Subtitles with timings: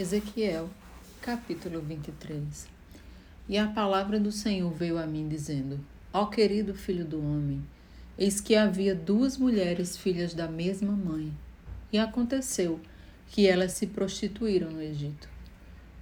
[0.00, 0.70] Ezequiel,
[1.20, 2.68] capítulo 23
[3.48, 5.80] E a palavra do Senhor veio a mim, dizendo:
[6.12, 7.64] Ó querido filho do homem,
[8.16, 11.32] eis que havia duas mulheres filhas da mesma mãe.
[11.92, 12.78] E aconteceu
[13.26, 15.28] que elas se prostituíram no Egito.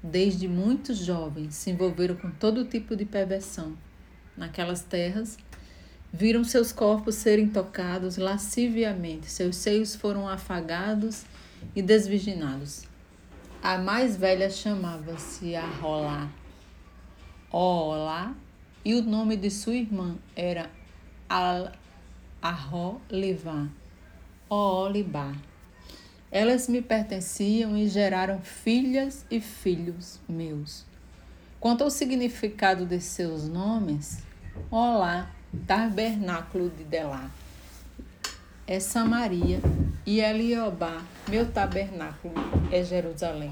[0.02, 3.78] Desde muitos jovens se envolveram com todo tipo de perversão.
[4.36, 5.38] Naquelas terras,
[6.12, 11.24] viram seus corpos serem tocados lasciviamente, seus seios foram afagados
[11.74, 12.86] e desvirginados
[13.66, 16.30] a mais velha chamava-se Arrolá.
[17.50, 18.32] Olá,
[18.84, 20.70] e o nome de sua irmã era
[22.40, 23.66] Arrolivá,
[24.48, 25.34] Olibá.
[26.30, 30.86] Elas me pertenciam e geraram filhas e filhos meus.
[31.58, 34.22] Quanto ao significado de seus nomes,
[34.70, 35.28] Olá,
[35.66, 37.28] tabernáculo de Delá,
[38.64, 39.60] é Samaria,
[40.06, 42.34] e Eliobá, meu tabernáculo,
[42.70, 43.50] é Jerusalém.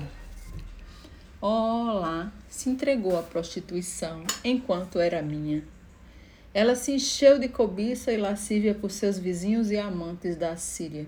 [1.40, 5.64] Olá, se entregou à prostituição enquanto era minha.
[6.54, 11.06] Ela se encheu de cobiça e lascívia por seus vizinhos e amantes da Síria.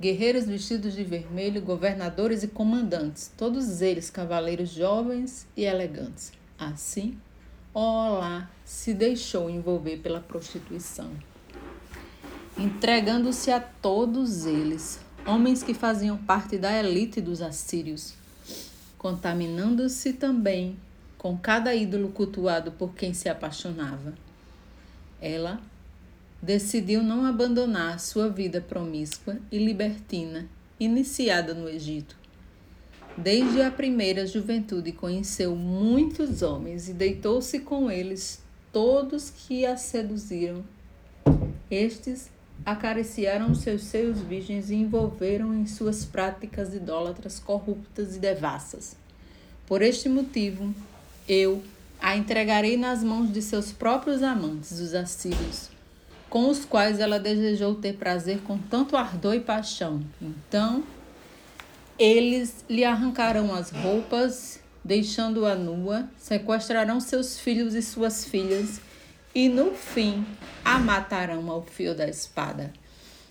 [0.00, 6.32] Guerreiros vestidos de vermelho, governadores e comandantes, todos eles cavaleiros jovens e elegantes.
[6.58, 7.18] Assim,
[7.74, 11.10] Olá se deixou envolver pela prostituição
[12.60, 18.12] entregando-se a todos eles, homens que faziam parte da elite dos assírios,
[18.98, 20.76] contaminando-se também
[21.16, 24.12] com cada ídolo cultuado por quem se apaixonava.
[25.22, 25.58] Ela
[26.42, 30.46] decidiu não abandonar sua vida promíscua e libertina
[30.78, 32.14] iniciada no Egito.
[33.16, 40.62] Desde a primeira juventude conheceu muitos homens e deitou-se com eles todos que a seduziram.
[41.70, 42.30] Estes
[42.64, 48.96] acariciaram seus seios virgens e envolveram em suas práticas idólatras corruptas e devassas.
[49.66, 50.74] Por este motivo,
[51.28, 51.62] eu
[52.00, 55.70] a entregarei nas mãos de seus próprios amantes, os assírios,
[56.28, 60.00] com os quais ela desejou ter prazer com tanto ardor e paixão.
[60.20, 60.82] Então,
[61.98, 68.80] eles lhe arrancarão as roupas, deixando-a nua, sequestrarão seus filhos e suas filhas
[69.34, 70.26] e no fim
[70.64, 72.72] a matarão ao fio da espada.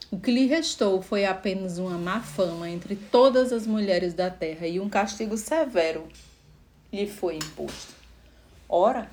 [0.09, 4.65] O que lhe restou foi apenas uma má fama entre todas as mulheres da terra
[4.65, 6.07] e um castigo severo
[6.91, 7.93] lhe foi imposto.
[8.67, 9.09] Ora,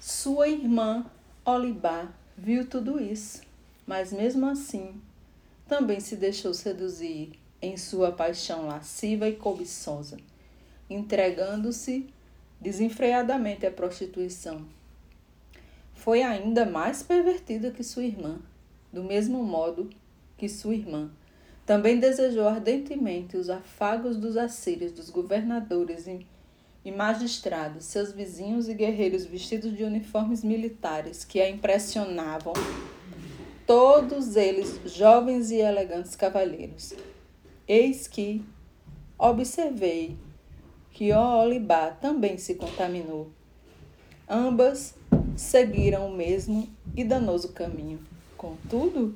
[0.00, 1.04] sua irmã
[1.44, 3.42] Olibá viu tudo isso,
[3.86, 5.00] mas mesmo assim
[5.68, 10.16] também se deixou seduzir em sua paixão lasciva e cobiçosa,
[10.88, 12.06] entregando-se
[12.60, 14.64] desenfreadamente à prostituição
[16.06, 18.38] foi ainda mais pervertida que sua irmã,
[18.92, 19.90] do mesmo modo
[20.38, 21.10] que sua irmã.
[21.66, 29.26] Também desejou ardentemente os afagos dos assírios, dos governadores e, magistrados, seus vizinhos e guerreiros
[29.26, 32.52] vestidos de uniformes militares que a impressionavam,
[33.66, 36.94] todos eles jovens e elegantes cavalheiros.
[37.66, 38.44] Eis que
[39.18, 40.16] observei
[40.92, 43.28] que Olibá também se contaminou.
[44.28, 44.95] Ambas
[45.36, 48.00] seguiram o mesmo e danoso caminho.
[48.36, 49.14] Contudo,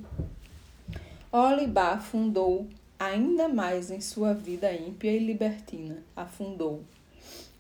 [1.33, 2.67] Olibá afundou
[2.99, 6.03] ainda mais em sua vida ímpia e libertina.
[6.15, 6.83] Afundou.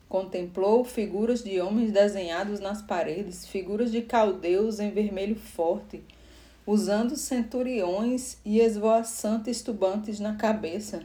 [0.09, 6.03] Contemplou figuras de homens desenhados nas paredes, figuras de caldeus em vermelho forte,
[6.67, 11.03] usando centuriões e esvoaçantes tubantes na cabeça.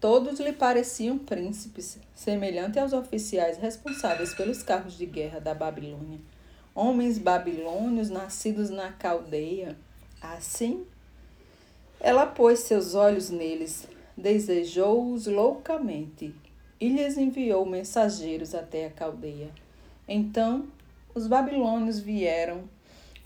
[0.00, 6.20] Todos lhe pareciam príncipes, semelhante aos oficiais responsáveis pelos carros de guerra da Babilônia
[6.78, 9.76] homens babilônios nascidos na caldeia.
[10.22, 10.86] Assim,
[11.98, 16.32] ela pôs seus olhos neles, desejou-os loucamente
[16.80, 19.50] e lhes enviou mensageiros até a caldeia.
[20.06, 20.68] Então,
[21.12, 22.62] os babilônios vieram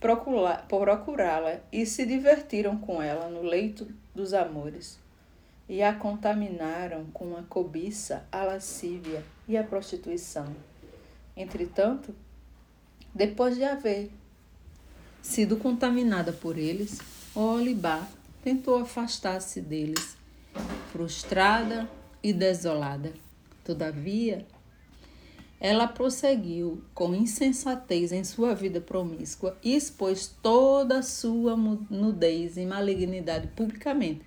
[0.00, 4.98] procurá-la e se divertiram com ela no leito dos amores,
[5.68, 10.46] e a contaminaram com a cobiça, a lascívia e a prostituição.
[11.36, 12.12] Entretanto,
[13.14, 14.10] depois de haver
[15.20, 16.98] sido contaminada por eles,
[17.34, 18.08] Olibá
[18.42, 20.16] tentou afastar-se deles,
[20.90, 21.88] frustrada
[22.22, 23.12] e desolada.
[23.64, 24.46] Todavia,
[25.60, 32.66] ela prosseguiu com insensatez em sua vida promíscua e expôs toda a sua nudez e
[32.66, 34.22] malignidade publicamente.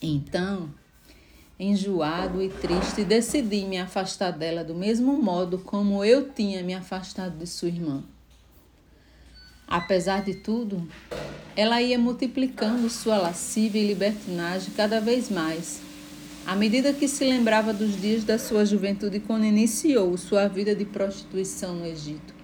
[0.00, 0.70] Então,
[1.58, 7.36] enjoado e triste, decidi me afastar dela do mesmo modo como eu tinha me afastado
[7.38, 8.02] de sua irmã.
[9.66, 10.86] Apesar de tudo,
[11.56, 15.80] ela ia multiplicando sua lascívia e libertinagem cada vez mais.
[16.46, 20.84] À medida que se lembrava dos dias da sua juventude, quando iniciou sua vida de
[20.84, 22.34] prostituição no Egito,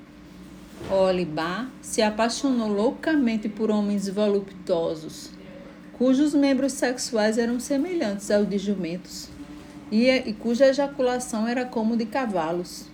[0.90, 5.30] Olibá se apaixonou loucamente por homens voluptuosos,
[5.98, 9.28] cujos membros sexuais eram semelhantes aos de jumentos
[9.90, 12.86] e, e cuja ejaculação era como de cavalos.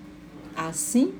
[0.56, 1.12] Assim,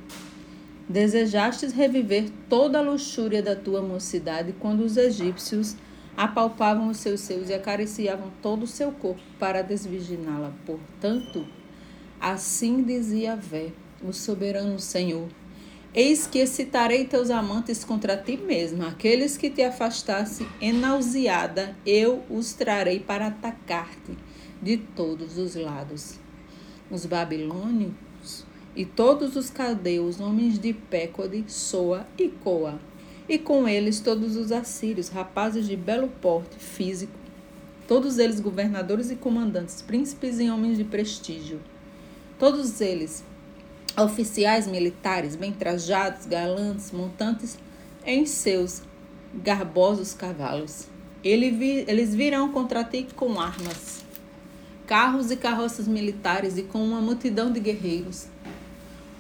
[0.89, 5.77] desejastes reviver toda a luxúria da tua mocidade quando os egípcios
[6.17, 10.53] apalpavam os seus seios e acariciavam todo o seu corpo para desvirginá-la.
[10.65, 11.47] Portanto,
[12.21, 13.73] assim dizia Vé,
[14.03, 15.29] o soberano Senhor:
[15.97, 22.53] Eis que excitarei teus amantes contra ti mesmo, aqueles que te afastasse enauseada, eu os
[22.53, 24.19] trarei para atacar-te
[24.61, 26.19] de todos os lados.
[26.91, 28.45] Os babilônios
[28.75, 32.81] e todos os caldeus, homens de Pécode, Soa e Coa,
[33.29, 37.13] e com eles todos os assírios, rapazes de belo porte físico,
[37.87, 41.61] todos eles governadores e comandantes, príncipes e homens de prestígio,
[42.37, 43.23] todos eles
[43.97, 47.59] oficiais militares bem trajados, galantes, montantes
[48.05, 48.83] em seus
[49.35, 50.87] garbosos cavalos.
[51.23, 54.05] Eles virão contra ti com armas,
[54.87, 58.29] carros e carroças militares e com uma multidão de guerreiros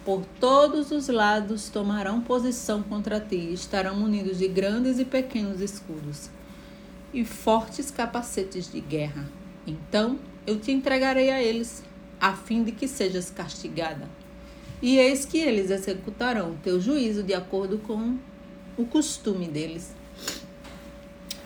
[0.04, 5.62] por todos os lados tomarão posição contra ti, e estarão munidos de grandes e pequenos
[5.62, 6.28] escudos
[7.12, 9.26] e fortes capacetes de guerra.
[9.66, 11.82] Então eu te entregarei a eles,
[12.20, 14.06] a fim de que sejas castigada.
[14.84, 18.18] E eis que eles executarão teu juízo de acordo com
[18.76, 19.94] o costume deles.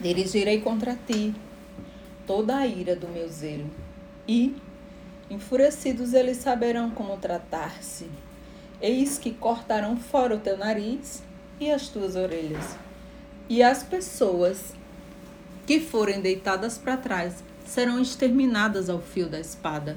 [0.00, 1.32] Dirigirei contra ti
[2.26, 3.70] toda a ira do meu zelo,
[4.26, 4.56] e,
[5.31, 8.06] enfurecidos, eles saberão como tratar-se
[8.82, 11.23] Eis que cortarão fora o teu nariz
[11.61, 12.76] e as tuas orelhas.
[13.49, 14.75] E as pessoas
[15.64, 19.96] que forem deitadas para trás serão exterminadas ao fio da espada.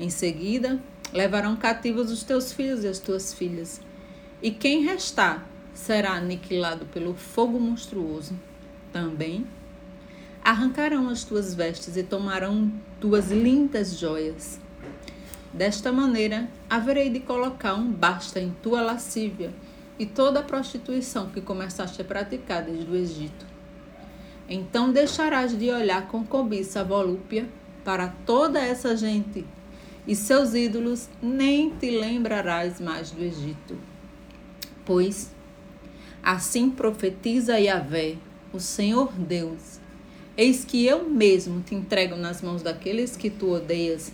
[0.00, 0.80] Em seguida,
[1.16, 3.80] levarão cativos os teus filhos e as tuas filhas.
[4.42, 8.38] E quem restar será aniquilado pelo fogo monstruoso.
[8.92, 9.46] Também
[10.44, 12.70] arrancarão as tuas vestes e tomarão
[13.00, 14.60] tuas lindas joias
[15.56, 19.54] Desta maneira, haverei de colocar um basta em tua lascívia
[19.98, 23.46] e toda a prostituição que começaste a praticar desde o Egito.
[24.46, 27.48] Então deixarás de olhar com cobiça volúpia
[27.82, 29.46] para toda essa gente,
[30.06, 33.76] e seus ídolos nem te lembrarás mais do Egito.
[34.84, 35.34] Pois
[36.22, 38.16] assim profetiza Yahvé,
[38.52, 39.80] o Senhor Deus:
[40.36, 44.12] Eis que eu mesmo te entrego nas mãos daqueles que tu odeias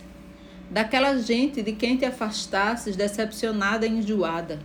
[0.73, 4.59] daquela gente de quem te afastasses, decepcionada e enjoada.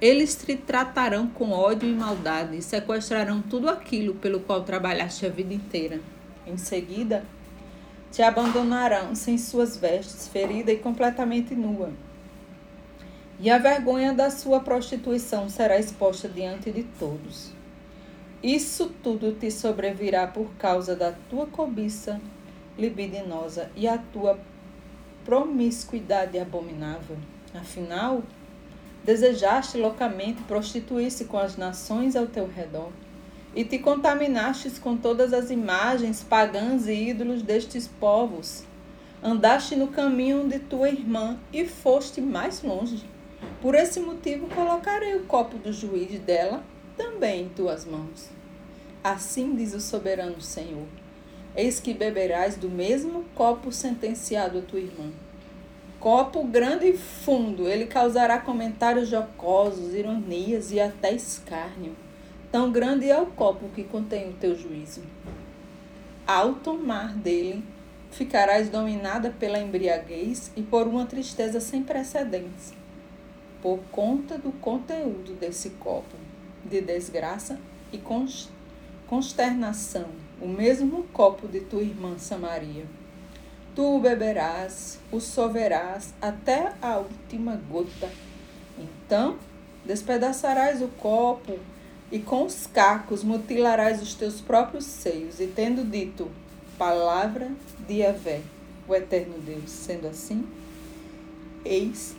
[0.00, 5.28] Eles te tratarão com ódio e maldade e sequestrarão tudo aquilo pelo qual trabalhaste a
[5.28, 6.00] vida inteira.
[6.44, 7.22] Em seguida,
[8.10, 11.92] te abandonarão sem suas vestes, ferida e completamente nua.
[13.38, 17.52] E a vergonha da sua prostituição será exposta diante de todos.
[18.42, 22.20] Isso tudo te sobrevirá por causa da tua cobiça
[22.76, 24.38] libidinosa e a tua
[25.24, 27.16] promiscuidade abominável.
[27.54, 28.22] Afinal,
[29.04, 32.90] desejaste loucamente prostituir-se com as nações ao teu redor,
[33.54, 38.64] e te contaminastes com todas as imagens pagãs e ídolos destes povos.
[39.22, 43.04] Andaste no caminho de tua irmã e foste mais longe.
[43.60, 46.62] Por esse motivo colocarei o copo do juiz dela
[46.96, 48.30] também em tuas mãos.
[49.02, 50.86] Assim diz o soberano Senhor
[51.56, 55.10] Eis que beberás do mesmo copo sentenciado a tua irmã.
[55.98, 61.94] Copo grande e fundo, ele causará comentários jocosos, ironias e até escárnio.
[62.50, 65.02] Tão grande é o copo que contém o teu juízo.
[66.26, 67.64] Ao tomar dele,
[68.10, 72.72] ficarás dominada pela embriaguez e por uma tristeza sem precedentes,
[73.62, 76.16] por conta do conteúdo desse copo
[76.64, 77.58] de desgraça
[77.92, 78.00] e
[79.06, 80.08] consternação
[80.40, 82.84] o mesmo copo de tua irmã Samaria.
[83.74, 88.10] Tu o beberás, o soverás até a última gota.
[88.78, 89.36] Então
[89.84, 91.58] despedaçarás o copo
[92.10, 96.30] e com os cacos mutilarás os teus próprios seios, e tendo dito,
[96.76, 97.50] palavra
[97.86, 98.40] de Yahvé,
[98.88, 99.70] o eterno Deus.
[99.70, 100.46] Sendo assim,
[101.64, 102.14] eis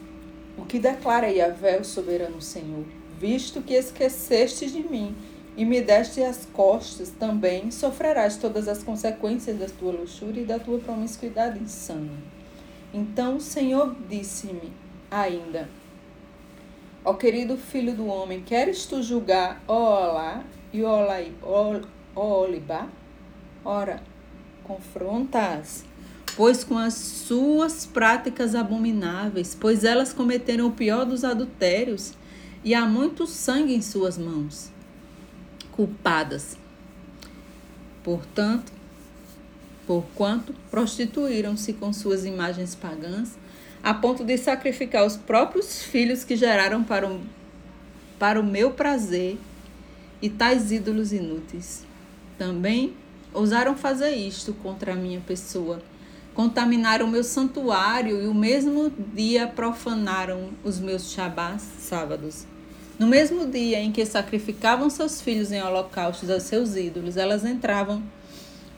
[0.57, 2.85] o que declara Yahvé, o soberano Senhor,
[3.19, 5.15] visto que esqueceste de mim
[5.57, 10.57] e me deste as costas, também sofrerás todas as consequências da tua luxúria e da
[10.57, 12.11] tua promiscuidade insana.
[12.93, 14.71] Então o Senhor disse-me
[15.09, 15.69] ainda:
[17.03, 21.81] Ó querido filho do homem, queres tu julgar Olá e ó
[22.15, 22.87] Olibá?
[23.65, 24.01] Ora,
[24.63, 25.85] confrontas
[26.35, 32.13] pois com as suas práticas abomináveis, pois elas cometeram o pior dos adultérios,
[32.63, 34.71] e há muito sangue em suas mãos,
[35.71, 36.55] culpadas.
[38.03, 38.71] Portanto,
[39.87, 43.37] porquanto prostituíram-se com suas imagens pagãs,
[43.83, 47.19] a ponto de sacrificar os próprios filhos que geraram para o,
[48.19, 49.37] para o meu prazer
[50.21, 51.83] e tais ídolos inúteis.
[52.37, 52.93] Também
[53.33, 55.81] ousaram fazer isto contra a minha pessoa.
[56.33, 62.45] Contaminaram o meu santuário e o mesmo dia profanaram os meus shabás, sábados.
[62.97, 68.01] No mesmo dia em que sacrificavam seus filhos em holocaustos aos seus ídolos, elas entravam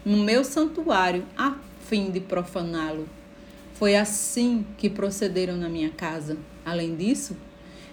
[0.05, 1.55] no meu santuário a
[1.87, 3.07] fim de profaná-lo.
[3.73, 6.37] Foi assim que procederam na minha casa.
[6.65, 7.35] Além disso,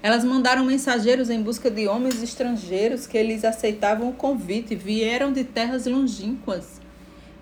[0.03, 5.45] elas mandaram mensageiros em busca de homens estrangeiros que eles aceitavam o convite, vieram de
[5.45, 6.81] terras longínquas.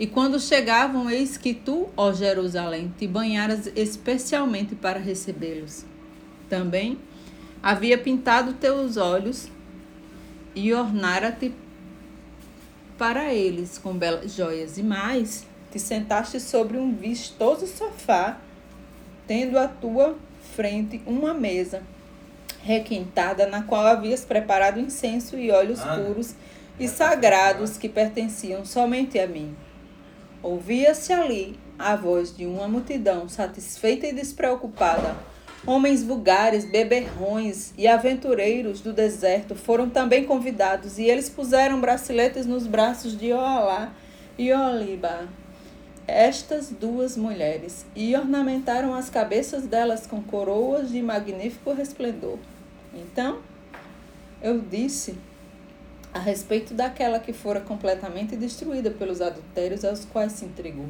[0.01, 5.85] E quando chegavam, eis que tu, ó Jerusalém, te banharas especialmente para recebê-los.
[6.49, 6.99] Também
[7.63, 9.49] havia pintado teus olhos
[10.55, 11.53] e ornara-te
[12.97, 14.79] para eles com belas joias.
[14.79, 18.39] E mais, te sentaste sobre um vistoso sofá,
[19.27, 20.17] tendo à tua
[20.55, 21.83] frente uma mesa
[22.63, 26.35] requintada, na qual havias preparado incenso e óleos ah, puros
[26.79, 29.57] e sagrados que pertenciam somente a mim.
[30.43, 35.17] Ouvia-se ali a voz de uma multidão satisfeita e despreocupada.
[35.67, 42.67] Homens vulgares, beberrões e aventureiros do deserto foram também convidados, e eles puseram braceletes nos
[42.67, 43.93] braços de Oalá
[44.39, 45.29] e Oliba,
[46.09, 52.39] estas duas mulheres, e ornamentaram as cabeças delas com coroas de magnífico resplendor.
[52.95, 53.41] Então,
[54.41, 55.19] eu disse
[56.13, 60.89] a respeito daquela que fora completamente destruída pelos adultérios aos quais se entregou,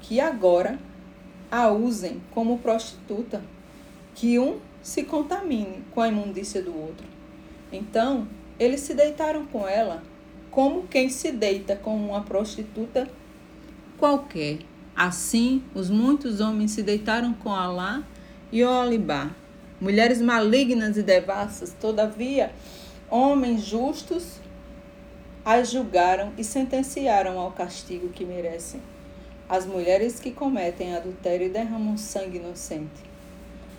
[0.00, 0.78] que agora
[1.50, 3.42] a usem como prostituta,
[4.14, 7.06] que um se contamine com a imundícia do outro.
[7.72, 8.28] Então,
[8.60, 10.04] eles se deitaram com ela,
[10.52, 13.08] como quem se deita com uma prostituta
[14.00, 14.58] qualquer.
[14.96, 18.02] Assim, os muitos homens se deitaram com Alá
[18.50, 19.30] e Olibá,
[19.80, 22.50] mulheres malignas e devassas, todavia,
[23.08, 24.40] homens justos
[25.44, 28.80] as julgaram e sentenciaram ao castigo que merecem.
[29.48, 33.02] As mulheres que cometem adultério derramam sangue inocente,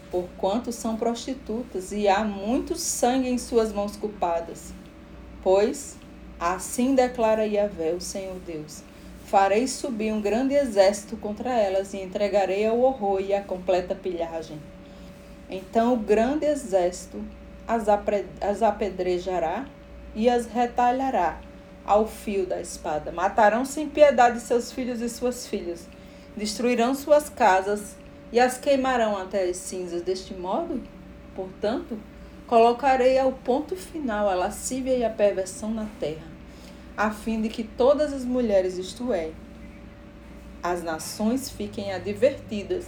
[0.10, 4.74] porquanto são prostitutas e há muito sangue em suas mãos culpadas.
[5.44, 5.98] Pois,
[6.40, 8.84] assim declara Yahvé, o Senhor Deus,
[9.32, 14.62] farei subir um grande exército contra elas e entregarei ao horror e à completa pilhagem.
[15.50, 17.24] Então o grande exército
[17.66, 19.66] as, apedrejará
[20.14, 21.40] e as retalhará
[21.86, 23.10] ao fio da espada.
[23.14, 25.88] Matarão sem piedade seus filhos e suas filhas,
[26.36, 27.96] destruirão suas casas
[28.34, 30.02] e as queimarão até as cinzas.
[30.02, 30.84] Deste modo,
[31.34, 31.98] portanto,
[32.48, 36.31] colocarei ao ponto final a lascívia e a perversão na terra,
[36.96, 39.32] a fim de que todas as mulheres, isto é,
[40.62, 42.86] as nações, fiquem advertidas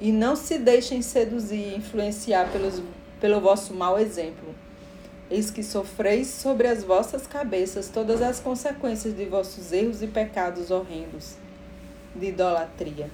[0.00, 2.82] e não se deixem seduzir e influenciar pelos,
[3.20, 4.54] pelo vosso mau exemplo.
[5.30, 10.70] Eis que sofreis sobre as vossas cabeças todas as consequências de vossos erros e pecados
[10.70, 11.36] horrendos
[12.14, 13.10] de idolatria.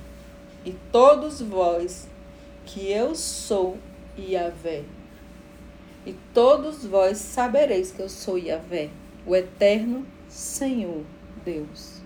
[0.64, 2.08] E todos vós,
[2.64, 3.78] que eu sou
[4.18, 4.82] Yahvé.
[6.04, 8.90] E todos vós sabereis que eu sou Yahvé,
[9.26, 11.04] o eterno Senhor
[11.44, 12.02] Deus.